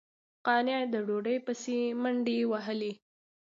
[0.45, 2.91] قانع د ډوډۍ پسې منډې وهلې.